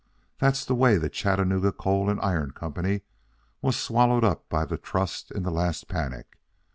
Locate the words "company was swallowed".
2.53-4.23